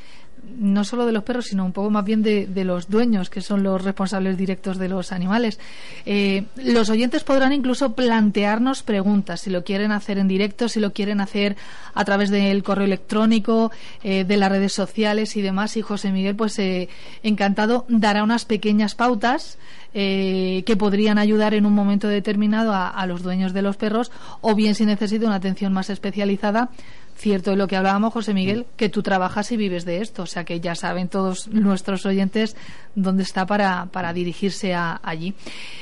no 0.58 0.84
solo 0.84 1.06
de 1.06 1.12
los 1.12 1.24
perros, 1.24 1.46
sino 1.46 1.66
un 1.66 1.72
poco 1.72 1.90
más 1.90 2.06
bien 2.06 2.24
de, 2.24 2.48
los 2.64 2.90
dueños, 2.90 3.30
que 3.30 3.42
son 3.42 3.64
los 3.64 3.84
responsables 3.84 4.38
directos 4.38 4.78
de 4.78 4.90
los 4.90 5.12
animales. 5.12 5.60
Eh, 6.06 6.46
los 6.56 6.90
oyentes 6.90 7.24
podrán 7.24 7.54
incluso 7.54 7.94
plantearnos 7.94 8.84
preguntas, 8.84 9.42
si 9.42 9.50
lo 9.50 9.64
quieren 9.64 9.92
hacer 9.92 10.18
en 10.18 10.28
directo, 10.28 10.70
si 10.70 10.80
lo 10.80 10.94
quieren 10.94 11.22
hacer 11.22 11.56
a 11.94 12.06
través 12.06 12.30
del 12.30 12.64
correo 12.64 12.86
electrónico, 12.86 13.72
eh, 14.04 14.24
de 14.24 14.38
las 14.38 14.50
redes 14.50 14.74
sociales 14.74 15.36
y 15.36 15.42
demás. 15.42 15.78
Y 15.78 15.82
José 15.82 16.12
Miguel, 16.12 16.36
pues 16.36 16.58
eh, 16.60 16.90
encantado, 17.24 17.86
dará 17.90 18.24
unas 18.24 18.46
pequeñas 18.46 18.96
pautas 18.96 19.58
que 19.94 20.76
podrían 20.78 21.18
ayudar 21.18 21.56
en 21.56 21.66
un 21.66 21.74
momento 21.74 22.08
determinado 22.08 22.72
a, 22.72 22.88
a 22.88 23.08
los 23.08 23.24
dueños 23.24 23.52
de 23.52 23.64
los 23.64 23.78
perros, 23.78 24.12
o 24.42 24.54
bien 24.54 24.76
si 24.76 24.86
necesita 24.86 25.26
una 25.26 25.38
atención 25.38 25.74
más 25.74 25.90
especializada, 25.90 26.70
cierto 27.18 27.52
de 27.52 27.58
lo 27.58 27.68
que 27.68 27.76
hablábamos, 27.76 28.14
José 28.14 28.34
Miguel, 28.34 28.66
que 28.78 28.90
tú 28.90 29.02
trabajas 29.02 29.52
y 29.52 29.58
vives 29.58 29.86
de 29.86 30.02
esto. 30.02 30.24
O 30.24 30.26
sea 30.28 30.44
que 30.44 30.60
ya 30.60 30.76
saben 30.76 31.10
todos 31.10 31.48
nuestros 31.48 32.06
oyentes 32.06 32.56
dónde 32.96 33.24
está 33.24 33.46
para, 33.46 33.88
para 33.92 34.14
dirigirse 34.14 34.74
a, 34.74 35.00
allí. 35.04 35.34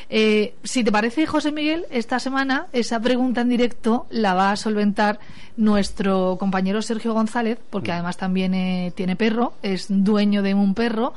Eh, 0.09 0.53
si 0.63 0.83
te 0.83 0.91
parece, 0.91 1.25
José 1.25 1.51
Miguel, 1.51 1.85
esta 1.91 2.19
semana 2.19 2.67
esa 2.73 2.99
pregunta 2.99 3.41
en 3.41 3.49
directo 3.49 4.07
la 4.09 4.33
va 4.33 4.51
a 4.51 4.55
solventar 4.55 5.19
nuestro 5.57 6.37
compañero 6.37 6.81
Sergio 6.81 7.13
González, 7.13 7.57
porque 7.69 7.91
además 7.91 8.17
también 8.17 8.53
eh, 8.53 8.91
tiene 8.95 9.15
perro, 9.15 9.53
es 9.61 9.87
dueño 9.89 10.41
de 10.41 10.53
un 10.53 10.73
perro 10.73 11.13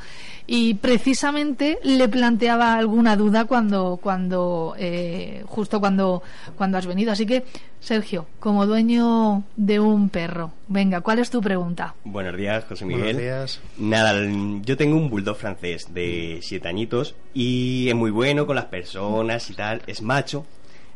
y 0.47 0.75
precisamente 0.75 1.79
le 1.83 2.09
planteaba 2.09 2.75
alguna 2.75 3.17
duda 3.17 3.45
cuando, 3.45 3.99
cuando 4.03 4.75
eh, 4.79 5.45
justo 5.47 5.81
cuando, 5.81 6.23
cuando 6.57 6.79
has 6.79 6.87
venido. 6.87 7.13
Así 7.13 7.27
que, 7.27 7.45
Sergio, 7.81 8.27
como 8.41 8.67
dueño 8.67 9.45
de 9.57 9.81
un 9.81 10.09
perro, 10.09 10.53
venga, 10.67 11.01
¿cuál 11.01 11.21
es 11.21 11.31
tu 11.31 11.41
pregunta? 11.41 11.95
Buenos 12.05 12.37
días, 12.37 12.65
José 12.65 12.85
Miguel. 12.85 13.03
Buenos 13.15 13.23
días. 13.23 13.61
Nada, 13.79 14.15
yo 14.63 14.77
tengo 14.77 14.97
un 14.97 15.09
bulldog 15.09 15.37
francés 15.37 15.95
de 15.95 16.41
siete 16.43 16.69
añitos 16.69 17.15
y 17.35 17.89
es 17.89 17.95
muy 17.95 18.11
bueno 18.11 18.47
con 18.47 18.57
las 18.57 18.67
personas 18.67 19.49
y 19.51 19.55
tal, 19.55 19.83
es 19.87 20.03
macho. 20.03 20.45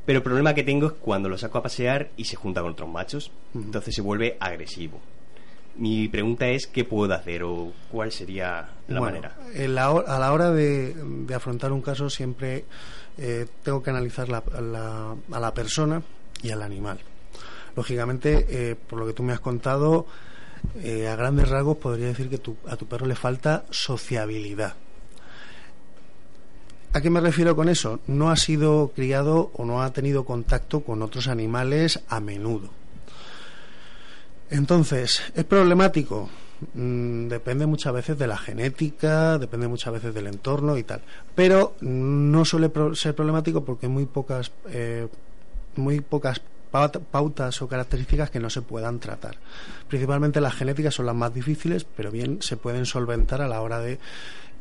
Pero 0.05 0.19
el 0.19 0.23
problema 0.25 0.55
que 0.55 0.65
tengo 0.65 0.89
es 0.89 0.93
cuando 0.95 1.29
lo 1.29 1.39
saco 1.39 1.59
a 1.59 1.63
pasear 1.63 2.11
y 2.17 2.25
se 2.25 2.35
junta 2.35 2.61
con 2.61 2.73
otros 2.73 2.89
machos, 2.89 3.31
entonces 3.55 3.95
se 3.95 4.03
vuelve 4.03 4.37
agresivo. 4.41 5.01
Mi 5.77 6.09
pregunta 6.09 6.49
es 6.49 6.67
qué 6.67 6.85
puedo 6.85 7.15
hacer 7.15 7.45
o 7.45 7.73
cuál 7.91 8.11
sería 8.11 8.69
la 8.89 9.01
manera. 9.01 9.37
a 9.57 10.19
la 10.19 10.33
hora 10.33 10.51
de, 10.51 10.95
afrontar 11.35 11.73
un 11.73 11.81
caso 11.81 12.11
siempre 12.11 12.65
eh, 13.17 13.47
tengo 13.63 13.83
que 13.83 13.91
analizar 13.91 14.27
a 14.35 15.39
la 15.41 15.55
persona 15.55 16.03
y 16.43 16.51
al 16.51 16.63
animal. 16.63 16.99
Lógicamente, 17.77 18.47
eh, 18.49 18.75
por 18.75 18.99
lo 18.99 19.07
que 19.07 19.13
tú 19.13 19.23
me 19.23 19.33
has 19.33 19.41
contado, 19.41 20.07
eh, 20.83 21.09
a 21.09 21.17
grandes 21.17 21.49
rasgos 21.49 21.79
podría 21.79 22.09
decir 22.09 22.29
que 22.29 22.41
a 22.69 22.77
tu 22.77 22.87
perro 22.87 23.07
le 23.07 23.15
falta 23.15 23.65
sociabilidad. 23.71 24.75
¿A 26.93 27.01
qué 27.01 27.09
me 27.09 27.21
refiero 27.21 27.57
con 27.57 27.71
eso? 27.71 28.01
No 28.07 28.31
ha 28.31 28.37
sido 28.37 28.93
criado 28.95 29.51
o 29.55 29.65
no 29.65 29.83
ha 29.83 29.93
tenido 29.93 30.25
contacto 30.25 30.83
con 30.83 31.01
otros 31.01 31.27
animales 31.27 32.01
a 32.09 32.21
menudo 32.21 32.83
entonces, 34.53 35.23
¿es 35.35 35.45
problemático? 35.45 36.29
Mm, 36.75 37.29
depende 37.29 37.65
muchas 37.65 37.95
veces 37.95 38.19
de 38.19 38.27
la 38.27 38.37
genética, 38.37 39.39
depende 39.39 39.67
muchas 39.67 39.95
veces 39.95 40.13
del 40.13 40.27
entorno 40.27 40.77
y 40.77 40.83
tal. 40.83 41.01
Pero 41.35 41.75
no 41.81 42.45
suele 42.45 42.71
ser 42.95 43.15
problemático 43.15 43.65
porque 43.65 43.89
muy 43.89 44.05
pocas, 44.05 44.53
eh, 44.69 45.09
muy 45.77 46.01
pocas 46.01 46.41
pautas 46.71 47.61
o 47.61 47.69
características 47.69 48.31
que 48.31 48.41
no 48.41 48.49
se 48.49 48.63
puedan 48.63 48.99
tratar. 48.99 49.37
Principalmente 49.89 50.41
las 50.41 50.55
genéticas 50.55 50.95
son 50.95 51.07
las 51.07 51.15
más 51.15 51.35
difíciles, 51.35 51.85
pero 51.85 52.11
bien 52.11 52.41
se 52.41 52.57
pueden 52.57 52.87
solventar 52.87 53.43
a 53.43 53.49
la 53.49 53.61
hora 53.61 53.81
de 53.81 53.99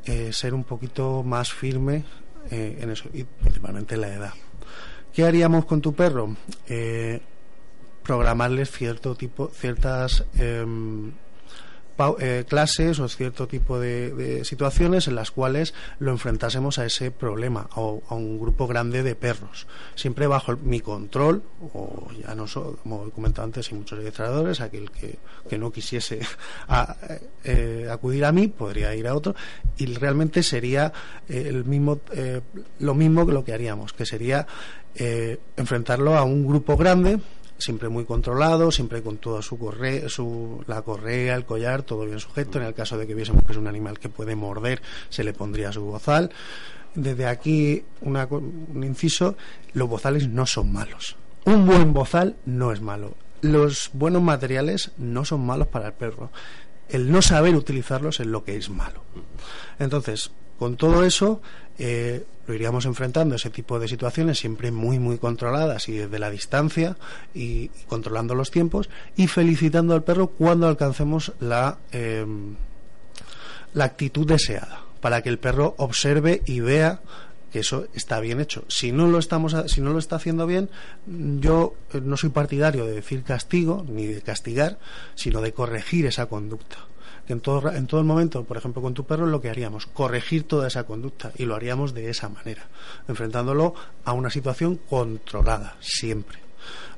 eh, 0.06 0.34
ser 0.34 0.54
un 0.54 0.66
poquito 0.66 1.24
más 1.24 1.54
firme 1.54 2.04
eh, 2.50 2.80
en 2.82 2.90
eso, 2.90 3.10
y 3.14 3.24
principalmente 3.24 3.96
la 3.96 4.10
edad. 4.10 4.34
¿Qué 5.14 5.26
haríamos 5.26 5.66
con 5.66 5.82
tu 5.82 5.94
perro? 5.94 6.36
programarles 8.04 8.72
cierto 8.72 9.16
tipo, 9.16 9.48
ciertas 9.54 10.26
em, 10.38 11.12
eh, 12.20 12.46
clases 12.48 13.00
o 13.00 13.08
cierto 13.08 13.48
tipo 13.48 13.80
de, 13.80 14.44
situaciones 14.46 15.08
en 15.08 15.16
las 15.16 15.32
cuales 15.32 15.74
lo 16.00 16.12
enfrentásemos 16.12 16.80
a 16.80 16.86
ese 16.86 17.12
problema 17.12 17.70
o 17.76 18.02
a 18.10 18.16
un 18.16 18.40
grupo 18.40 18.68
grande 18.68 19.04
de 19.04 19.16
perros. 19.16 19.68
Siempre 19.96 20.28
bajo 20.28 20.56
mi 20.58 20.80
control, 20.80 21.44
o 21.74 22.08
ya 22.20 22.36
no 22.36 22.48
so, 22.48 22.78
como 22.84 23.08
he 23.08 23.12
comentado 23.12 23.46
antes, 23.46 23.72
y 23.72 23.76
muchos 23.76 24.00
ilustradores, 24.00 24.62
aquel 24.62 24.92
que, 24.92 25.18
que 25.50 25.58
no 25.58 25.72
quisiese 25.72 26.20
eh, 27.44 27.88
acudir 27.92 28.26
a 28.26 28.32
mí 28.32 28.48
podría 28.48 28.96
ir 28.96 29.08
a 29.08 29.16
otro 29.16 29.36
y 29.78 29.86
realmente 29.88 30.44
sería 30.44 30.92
eh, 31.28 31.46
el 31.48 31.66
mismo, 31.66 32.00
lo 32.80 32.96
mismo 32.96 33.26
que 33.26 33.34
lo 33.34 33.44
que 33.44 33.54
haríamos, 33.54 33.94
que 33.94 34.06
sería 34.06 34.46
enfrentarlo 35.56 36.18
a 36.18 36.24
un 36.24 36.46
grupo 36.46 36.76
grande 36.76 37.20
siempre 37.62 37.90
muy 37.90 38.06
controlado, 38.06 38.72
siempre 38.72 39.02
con 39.02 39.18
toda 39.18 39.42
su 39.42 39.58
correa, 39.58 40.10
su, 40.10 40.64
la 40.68 40.82
correa, 40.82 41.36
el 41.36 41.46
collar, 41.46 41.84
todo 41.84 42.06
bien 42.06 42.20
sujeto. 42.20 42.60
En 42.60 42.66
el 42.66 42.74
caso 42.74 42.98
de 42.98 43.08
que 43.08 43.16
viésemos 43.16 43.44
que 43.46 43.54
es 43.54 43.58
un 43.58 43.68
animal 43.68 44.00
que 44.00 44.10
puede 44.10 44.36
morder, 44.36 44.82
se 45.10 45.24
le 45.24 45.34
pondría 45.34 45.72
su 45.72 45.84
bozal. 45.84 46.32
Desde 46.94 47.26
aquí, 47.26 47.84
un 48.02 48.84
inciso, 48.84 49.38
los 49.74 49.88
bozales 49.88 50.28
no 50.28 50.46
son 50.46 50.74
malos. 50.74 51.16
Un 51.46 51.66
buen 51.66 51.94
bozal 51.94 52.36
no 52.46 52.72
es 52.72 52.82
malo. 52.82 53.16
Los 53.42 53.90
buenos 53.94 54.22
materiales 54.22 54.92
no 54.98 55.24
son 55.24 55.46
malos 55.46 55.68
para 55.68 55.88
el 55.88 55.94
perro. 55.94 56.32
El 56.90 57.12
no 57.12 57.22
saber 57.22 57.56
utilizarlos 57.56 58.20
es 58.20 58.28
lo 58.28 58.44
que 58.44 58.58
es 58.58 58.70
malo. 58.70 59.04
Entonces, 59.80 60.32
con 60.60 60.76
todo 60.76 61.06
eso, 61.06 61.42
eh, 61.84 62.24
lo 62.46 62.54
iríamos 62.54 62.86
enfrentando 62.86 63.34
ese 63.34 63.50
tipo 63.50 63.80
de 63.80 63.88
situaciones 63.88 64.38
siempre 64.38 64.72
muy 64.72 65.00
muy 65.00 65.18
controladas 65.18 65.90
y 65.90 65.94
desde 65.94 66.20
la 66.20 66.30
distancia 66.30 66.96
y, 67.34 67.70
controlando 67.88 68.36
los 68.36 68.52
tiempos 68.52 68.88
y 69.16 69.26
felicitando 69.26 69.96
al 69.96 70.04
perro 70.04 70.28
cuando 70.28 70.68
alcancemos 70.68 71.34
la 71.40 71.80
eh, 71.92 72.24
la 73.74 73.86
actitud 73.86 74.28
deseada 74.28 74.84
para 75.02 75.24
que 75.24 75.30
el 75.30 75.40
perro 75.40 75.74
observe 75.80 76.44
y 76.46 76.60
vea 76.60 77.02
que 77.52 77.60
eso 77.60 77.88
está 77.96 78.20
bien 78.20 78.40
hecho. 78.40 78.64
Si 78.68 78.92
no 78.92 79.08
lo 79.08 79.18
estamos 79.18 79.56
si 79.66 79.82
no 79.82 79.92
lo 79.92 79.98
está 79.98 80.18
haciendo 80.18 80.46
bien, 80.46 80.70
yo 81.08 81.74
eh, 81.94 82.00
no 82.00 82.16
soy 82.16 82.30
partidario 82.30 82.86
de 82.86 82.94
decir 82.94 83.24
castigo 83.24 83.84
ni 83.90 84.06
de 84.06 84.22
castigar, 84.22 84.78
sino 85.16 85.42
de 85.42 85.52
corregir 85.52 86.06
esa 86.06 86.28
conducta 86.28 86.78
que 87.26 87.34
en 87.34 87.42
todo, 87.42 87.72
en 87.72 87.88
todo 87.88 88.00
el 88.00 88.06
momento, 88.06 88.44
por 88.44 88.58
ejemplo 88.58 88.82
con 88.82 88.94
tu 88.94 89.04
perro, 89.06 89.26
lo 89.26 89.42
que 89.42 89.50
haríamos, 89.50 89.86
corregir 89.86 90.48
toda 90.48 90.68
esa 90.68 90.84
conducta 90.84 91.32
y 91.38 91.46
lo 91.46 91.56
haríamos 91.56 91.94
de 91.94 92.10
esa 92.10 92.30
manera, 92.30 92.68
enfrentándolo 93.08 93.74
a 94.06 94.14
una 94.14 94.30
situación 94.30 94.80
controlada, 94.90 95.76
siempre. 95.80 96.40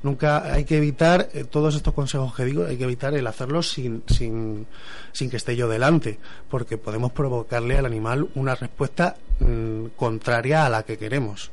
Nunca 0.02 0.52
hay 0.52 0.64
que 0.64 0.76
evitar, 0.76 1.30
eh, 1.32 1.44
todos 1.44 1.74
estos 1.74 1.94
consejos 1.94 2.34
que 2.34 2.44
digo, 2.44 2.66
hay 2.66 2.76
que 2.76 2.84
evitar 2.84 3.14
el 3.14 3.26
hacerlo 3.26 3.62
sin, 3.62 4.02
sin, 4.06 4.66
sin 5.12 5.30
que 5.30 5.38
esté 5.38 5.56
yo 5.56 5.68
delante, 5.68 6.18
porque 6.50 6.76
podemos 6.76 7.12
provocarle 7.12 7.78
al 7.78 7.86
animal 7.86 8.28
una 8.34 8.54
respuesta 8.54 9.16
mm, 9.40 9.86
contraria 9.96 10.66
a 10.66 10.68
la 10.68 10.82
que 10.82 10.98
queremos. 10.98 11.50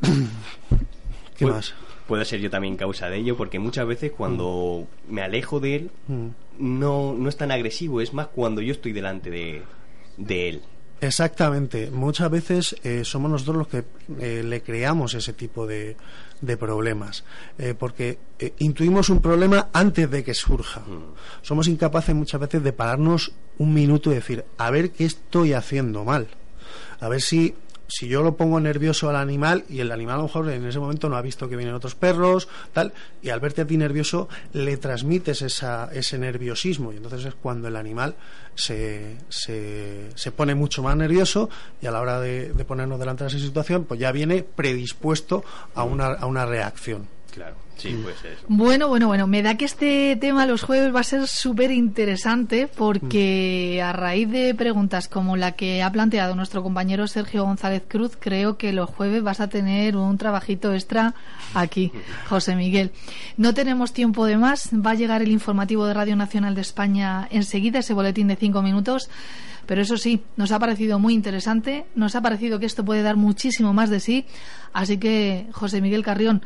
¿Qué 1.36 1.46
más? 1.46 1.74
puedo 2.06 2.24
ser 2.24 2.40
yo 2.40 2.50
también 2.50 2.76
causa 2.76 3.08
de 3.08 3.18
ello, 3.18 3.36
porque 3.36 3.58
muchas 3.58 3.86
veces 3.86 4.12
cuando 4.12 4.86
mm. 5.08 5.12
me 5.12 5.22
alejo 5.22 5.60
de 5.60 5.76
él, 5.76 5.90
mm. 6.08 6.28
No, 6.58 7.14
no 7.14 7.28
es 7.28 7.36
tan 7.36 7.50
agresivo, 7.50 8.00
es 8.00 8.12
más 8.12 8.28
cuando 8.28 8.60
yo 8.60 8.72
estoy 8.72 8.92
delante 8.92 9.30
de, 9.30 9.62
de 10.16 10.48
él. 10.48 10.62
Exactamente. 11.00 11.90
Muchas 11.90 12.30
veces 12.30 12.76
eh, 12.82 13.04
somos 13.04 13.30
nosotros 13.30 13.56
los 13.56 13.68
que 13.68 13.84
eh, 14.20 14.42
le 14.42 14.62
creamos 14.62 15.14
ese 15.14 15.32
tipo 15.32 15.66
de, 15.66 15.96
de 16.40 16.56
problemas, 16.56 17.24
eh, 17.58 17.74
porque 17.78 18.18
intuimos 18.58 19.10
un 19.10 19.20
problema 19.20 19.68
antes 19.72 20.10
de 20.10 20.24
que 20.24 20.34
surja. 20.34 20.80
Mm. 20.80 21.14
Somos 21.42 21.68
incapaces 21.68 22.14
muchas 22.14 22.40
veces 22.40 22.62
de 22.62 22.72
pararnos 22.72 23.32
un 23.58 23.74
minuto 23.74 24.10
y 24.10 24.14
decir, 24.14 24.44
a 24.56 24.70
ver 24.70 24.92
qué 24.92 25.04
estoy 25.04 25.52
haciendo 25.52 26.04
mal, 26.04 26.28
a 27.00 27.08
ver 27.08 27.20
si 27.20 27.54
si 27.86 28.08
yo 28.08 28.22
lo 28.22 28.36
pongo 28.36 28.60
nervioso 28.60 29.08
al 29.08 29.16
animal 29.16 29.64
y 29.68 29.80
el 29.80 29.92
animal 29.92 30.14
a 30.14 30.18
lo 30.18 30.24
mejor 30.24 30.50
en 30.50 30.66
ese 30.66 30.78
momento 30.78 31.08
no 31.08 31.16
ha 31.16 31.22
visto 31.22 31.48
que 31.48 31.56
vienen 31.56 31.74
otros 31.74 31.94
perros, 31.94 32.48
tal, 32.72 32.92
y 33.22 33.30
al 33.30 33.40
verte 33.40 33.62
a 33.62 33.66
ti 33.66 33.76
nervioso 33.76 34.28
le 34.52 34.76
transmites 34.76 35.42
esa, 35.42 35.90
ese 35.92 36.18
nerviosismo 36.18 36.92
y 36.92 36.96
entonces 36.96 37.24
es 37.24 37.34
cuando 37.34 37.68
el 37.68 37.76
animal 37.76 38.14
se, 38.54 39.16
se, 39.28 40.10
se 40.14 40.32
pone 40.32 40.54
mucho 40.54 40.82
más 40.82 40.96
nervioso 40.96 41.50
y 41.82 41.86
a 41.86 41.90
la 41.90 42.00
hora 42.00 42.20
de, 42.20 42.52
ponernos 42.66 42.98
delante 42.98 43.24
de 43.24 43.28
esa 43.28 43.38
situación 43.38 43.84
pues 43.84 44.00
ya 44.00 44.12
viene 44.12 44.42
predispuesto 44.42 45.44
a 45.74 45.84
una, 45.84 46.06
a 46.06 46.26
una 46.26 46.46
reacción. 46.46 47.08
Claro, 47.34 47.56
sí, 47.76 47.88
eso. 47.88 48.46
Bueno, 48.46 48.86
bueno, 48.86 49.08
bueno, 49.08 49.26
me 49.26 49.42
da 49.42 49.56
que 49.56 49.64
este 49.64 50.14
tema 50.14 50.46
los 50.46 50.62
jueves 50.62 50.94
va 50.94 51.00
a 51.00 51.02
ser 51.02 51.26
súper 51.26 51.72
interesante 51.72 52.68
porque 52.68 53.82
a 53.82 53.92
raíz 53.92 54.30
de 54.30 54.54
preguntas 54.54 55.08
como 55.08 55.36
la 55.36 55.50
que 55.52 55.82
ha 55.82 55.90
planteado 55.90 56.36
nuestro 56.36 56.62
compañero 56.62 57.08
Sergio 57.08 57.42
González 57.42 57.82
Cruz, 57.88 58.16
creo 58.16 58.56
que 58.56 58.72
los 58.72 58.88
jueves 58.88 59.24
vas 59.24 59.40
a 59.40 59.48
tener 59.48 59.96
un 59.96 60.16
trabajito 60.16 60.72
extra 60.72 61.16
aquí, 61.54 61.90
José 62.28 62.54
Miguel. 62.54 62.92
No 63.36 63.52
tenemos 63.52 63.92
tiempo 63.92 64.26
de 64.26 64.36
más, 64.36 64.70
va 64.72 64.92
a 64.92 64.94
llegar 64.94 65.20
el 65.20 65.32
informativo 65.32 65.86
de 65.86 65.94
Radio 65.94 66.14
Nacional 66.14 66.54
de 66.54 66.60
España 66.60 67.26
enseguida, 67.32 67.80
ese 67.80 67.94
boletín 67.94 68.28
de 68.28 68.36
cinco 68.36 68.62
minutos. 68.62 69.10
Pero 69.66 69.80
eso 69.82 69.96
sí, 69.96 70.22
nos 70.36 70.52
ha 70.52 70.58
parecido 70.58 70.98
muy 70.98 71.14
interesante, 71.14 71.86
nos 71.94 72.14
ha 72.14 72.20
parecido 72.20 72.58
que 72.58 72.66
esto 72.66 72.84
puede 72.84 73.02
dar 73.02 73.16
muchísimo 73.16 73.72
más 73.72 73.90
de 73.90 73.98
sí. 73.98 74.26
Así 74.72 74.98
que, 74.98 75.46
José 75.52 75.80
Miguel 75.80 76.04
Carrión, 76.04 76.42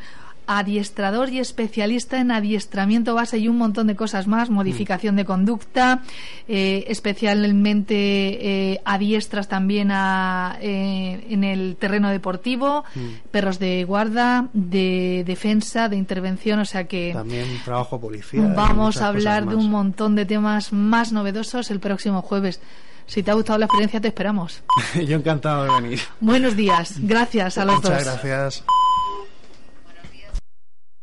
adiestrador 0.48 1.28
y 1.28 1.38
especialista 1.40 2.18
en 2.18 2.30
adiestramiento 2.30 3.14
base 3.14 3.36
y 3.38 3.48
un 3.48 3.58
montón 3.58 3.86
de 3.86 3.94
cosas 3.94 4.26
más, 4.26 4.48
modificación 4.48 5.14
de 5.14 5.26
conducta, 5.26 6.02
eh, 6.48 6.86
especialmente 6.88 8.72
eh, 8.72 8.80
adiestras 8.86 9.46
también 9.46 9.90
a, 9.92 10.56
eh, 10.62 11.26
en 11.28 11.44
el 11.44 11.76
terreno 11.76 12.08
deportivo, 12.08 12.84
perros 13.30 13.58
de 13.58 13.84
guarda, 13.84 14.48
de 14.54 15.22
defensa, 15.26 15.90
de 15.90 15.96
intervención, 15.96 16.60
o 16.60 16.64
sea 16.64 16.84
que 16.84 17.12
También 17.12 17.46
trabajo 17.64 18.00
policial. 18.00 18.50
y 18.50 18.54
vamos 18.56 18.96
muchas 18.96 19.02
a 19.02 19.08
hablar 19.08 19.46
de 19.46 19.54
un 19.54 19.70
montón 19.70 20.14
de 20.16 20.24
temas 20.24 20.72
más 20.72 21.12
novedosos 21.12 21.70
el 21.70 21.78
próximo 21.78 22.22
jueves. 22.22 22.60
Si 23.06 23.22
te 23.22 23.30
ha 23.30 23.34
gustado 23.34 23.58
la 23.58 23.66
experiencia, 23.66 24.00
te 24.00 24.08
esperamos. 24.08 24.62
Yo 24.94 25.16
encantado 25.16 25.64
de 25.64 25.80
venir. 25.80 26.00
Buenos 26.20 26.56
días. 26.56 26.94
Gracias 26.98 27.58
a 27.58 27.64
los 27.64 27.76
Muchas 27.76 28.04
dos. 28.04 28.22
gracias. 28.22 28.64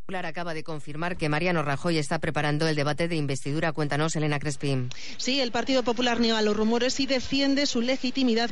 Popular 0.06 0.28
acaba 0.28 0.54
de 0.54 0.64
confirmar 0.64 1.18
que 1.18 1.30
Mariano 1.30 1.64
Rajoy 1.64 1.98
está 1.98 2.20
preparando 2.20 2.68
el 2.68 2.76
debate 2.76 3.08
de 3.08 3.16
investidura. 3.16 3.72
Cuéntanos, 3.72 4.16
Elena 4.16 4.38
Crespín. 4.38 4.90
Sí, 5.18 5.42
el 5.42 5.52
Partido 5.52 5.82
Popular 5.82 6.20
niega 6.20 6.44
los 6.44 6.56
rumores 6.56 7.00
y 7.00 7.08
defiende 7.08 7.66
su 7.66 7.82
legitimidad. 7.82 8.52